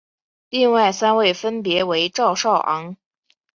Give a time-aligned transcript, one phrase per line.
[0.49, 2.97] 另外三位分别为赵少昂。